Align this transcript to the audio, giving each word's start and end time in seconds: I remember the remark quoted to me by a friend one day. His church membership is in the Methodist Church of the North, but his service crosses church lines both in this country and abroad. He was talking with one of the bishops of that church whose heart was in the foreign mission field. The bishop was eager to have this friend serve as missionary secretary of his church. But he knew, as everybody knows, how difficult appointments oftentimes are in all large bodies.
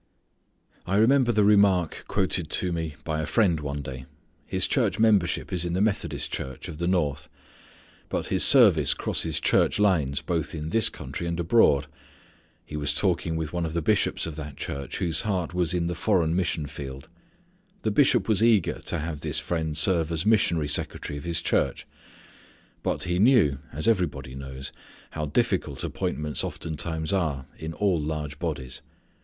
I 0.87 0.95
remember 0.95 1.31
the 1.31 1.43
remark 1.43 2.05
quoted 2.07 2.49
to 2.49 2.71
me 2.71 2.95
by 3.03 3.21
a 3.21 3.27
friend 3.27 3.59
one 3.59 3.83
day. 3.83 4.05
His 4.47 4.65
church 4.65 4.97
membership 4.97 5.53
is 5.53 5.63
in 5.63 5.73
the 5.73 5.79
Methodist 5.79 6.33
Church 6.33 6.67
of 6.67 6.79
the 6.79 6.87
North, 6.87 7.29
but 8.09 8.29
his 8.29 8.43
service 8.43 8.95
crosses 8.95 9.39
church 9.39 9.77
lines 9.77 10.23
both 10.23 10.55
in 10.55 10.69
this 10.69 10.89
country 10.89 11.27
and 11.27 11.39
abroad. 11.39 11.85
He 12.65 12.75
was 12.75 12.95
talking 12.95 13.35
with 13.35 13.53
one 13.53 13.63
of 13.63 13.73
the 13.73 13.81
bishops 13.83 14.25
of 14.25 14.35
that 14.37 14.57
church 14.57 14.97
whose 14.97 15.21
heart 15.21 15.53
was 15.53 15.71
in 15.71 15.85
the 15.85 15.93
foreign 15.93 16.35
mission 16.35 16.65
field. 16.65 17.07
The 17.83 17.91
bishop 17.91 18.27
was 18.27 18.41
eager 18.41 18.79
to 18.85 18.97
have 18.97 19.21
this 19.21 19.37
friend 19.37 19.77
serve 19.77 20.11
as 20.11 20.25
missionary 20.25 20.67
secretary 20.67 21.19
of 21.19 21.25
his 21.25 21.43
church. 21.43 21.85
But 22.81 23.03
he 23.03 23.19
knew, 23.19 23.59
as 23.71 23.87
everybody 23.87 24.33
knows, 24.33 24.71
how 25.11 25.27
difficult 25.27 25.83
appointments 25.83 26.43
oftentimes 26.43 27.13
are 27.13 27.45
in 27.59 27.73
all 27.73 27.99
large 27.99 28.39
bodies. 28.39 28.81